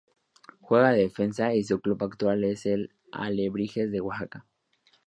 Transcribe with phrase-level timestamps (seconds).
[0.61, 4.47] Juega de Defensa y su club actual es el Alebrijes de Oaxaca.